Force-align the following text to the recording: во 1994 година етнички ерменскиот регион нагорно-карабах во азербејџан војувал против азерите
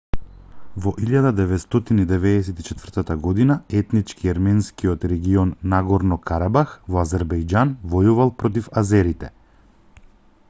во 0.83 0.91
1994 1.01 3.15
година 3.25 3.57
етнички 3.81 4.31
ерменскиот 4.33 5.05
регион 5.11 5.51
нагорно-карабах 5.75 6.73
во 6.95 7.01
азербејџан 7.09 7.75
војувал 7.93 8.33
против 8.41 8.71
азерите 8.83 9.31